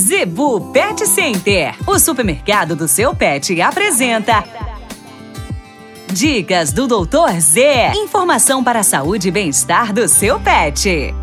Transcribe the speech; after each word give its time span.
Zebu 0.00 0.72
Pet 0.72 1.06
Center, 1.06 1.74
o 1.86 1.98
supermercado 1.98 2.74
do 2.74 2.88
seu 2.88 3.14
pet, 3.14 3.60
apresenta. 3.60 4.42
Dicas 6.10 6.72
do 6.72 6.86
Doutor 6.86 7.38
Z. 7.38 7.92
Informação 7.94 8.64
para 8.64 8.80
a 8.80 8.82
saúde 8.82 9.28
e 9.28 9.30
bem-estar 9.30 9.92
do 9.92 10.08
seu 10.08 10.40
pet. 10.40 11.14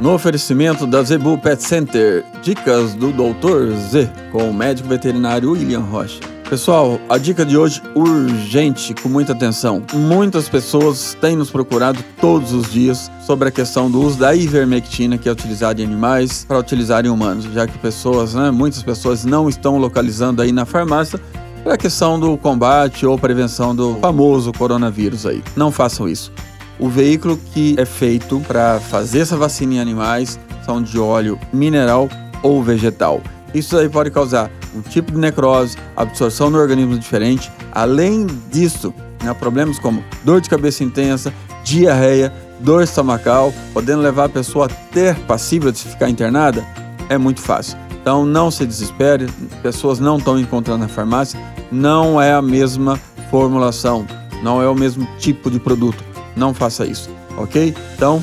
No 0.00 0.12
oferecimento 0.12 0.88
da 0.88 1.00
Zebu 1.04 1.38
Pet 1.38 1.62
Center, 1.62 2.24
dicas 2.42 2.94
do 2.94 3.12
Doutor 3.12 3.70
Z, 3.76 4.10
com 4.32 4.50
o 4.50 4.52
médico 4.52 4.88
veterinário 4.88 5.52
William 5.52 5.80
Rocha. 5.80 6.37
Pessoal, 6.48 6.98
a 7.10 7.18
dica 7.18 7.44
de 7.44 7.58
hoje 7.58 7.82
urgente, 7.94 8.94
com 8.94 9.08
muita 9.10 9.32
atenção. 9.32 9.82
Muitas 9.92 10.48
pessoas 10.48 11.14
têm 11.20 11.36
nos 11.36 11.50
procurado 11.50 12.02
todos 12.18 12.54
os 12.54 12.72
dias 12.72 13.10
sobre 13.26 13.50
a 13.50 13.52
questão 13.52 13.90
do 13.90 14.00
uso 14.00 14.18
da 14.18 14.34
ivermectina 14.34 15.18
que 15.18 15.28
é 15.28 15.32
utilizada 15.32 15.82
em 15.82 15.84
animais 15.84 16.46
para 16.48 16.58
utilizar 16.58 17.04
em 17.04 17.10
humanos, 17.10 17.44
já 17.52 17.66
que 17.66 17.76
pessoas, 17.76 18.32
né, 18.32 18.50
muitas 18.50 18.82
pessoas 18.82 19.26
não 19.26 19.46
estão 19.46 19.76
localizando 19.76 20.40
aí 20.40 20.50
na 20.50 20.64
farmácia 20.64 21.20
para 21.62 21.74
a 21.74 21.76
questão 21.76 22.18
do 22.18 22.34
combate 22.38 23.04
ou 23.04 23.18
prevenção 23.18 23.76
do 23.76 23.96
famoso 23.96 24.50
coronavírus 24.54 25.26
aí. 25.26 25.44
Não 25.54 25.70
façam 25.70 26.08
isso. 26.08 26.32
O 26.78 26.88
veículo 26.88 27.38
que 27.52 27.74
é 27.78 27.84
feito 27.84 28.40
para 28.48 28.80
fazer 28.80 29.18
essa 29.18 29.36
vacina 29.36 29.74
em 29.74 29.80
animais 29.80 30.40
são 30.64 30.82
de 30.82 30.98
óleo 30.98 31.38
mineral 31.52 32.08
ou 32.42 32.62
vegetal. 32.62 33.20
Isso 33.52 33.76
aí 33.76 33.88
pode 33.88 34.10
causar 34.10 34.50
um 34.78 34.82
tipo 34.82 35.12
de 35.12 35.18
necrose, 35.18 35.76
absorção 35.96 36.50
no 36.50 36.58
organismo 36.58 36.98
diferente. 36.98 37.50
Além 37.72 38.26
disso, 38.50 38.94
né, 39.22 39.32
problemas 39.34 39.78
como 39.78 40.02
dor 40.24 40.40
de 40.40 40.48
cabeça 40.48 40.84
intensa, 40.84 41.32
diarreia, 41.64 42.32
dor 42.60 42.82
estomacal, 42.82 43.52
podendo 43.72 44.02
levar 44.02 44.24
a 44.24 44.28
pessoa 44.28 44.66
até 44.66 45.14
passível 45.14 45.70
de 45.70 45.80
ficar 45.80 46.08
internada, 46.08 46.64
é 47.08 47.18
muito 47.18 47.40
fácil. 47.40 47.76
Então 48.00 48.24
não 48.24 48.50
se 48.50 48.64
desespere, 48.64 49.26
pessoas 49.62 49.98
não 49.98 50.18
estão 50.18 50.38
encontrando 50.38 50.80
na 50.80 50.88
farmácia, 50.88 51.38
não 51.70 52.20
é 52.20 52.32
a 52.32 52.40
mesma 52.40 52.98
formulação, 53.30 54.06
não 54.42 54.62
é 54.62 54.68
o 54.68 54.74
mesmo 54.74 55.06
tipo 55.18 55.50
de 55.50 55.58
produto. 55.58 56.02
Não 56.36 56.54
faça 56.54 56.86
isso, 56.86 57.10
ok? 57.36 57.74
Então, 57.94 58.22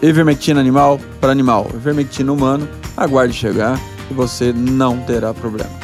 ivermectina 0.00 0.60
animal 0.60 1.00
para 1.20 1.32
animal, 1.32 1.68
ivermectina 1.74 2.32
humano, 2.32 2.68
aguarde 2.96 3.34
chegar 3.34 3.78
e 4.10 4.14
você 4.14 4.52
não 4.52 5.00
terá 5.00 5.32
problema. 5.32 5.83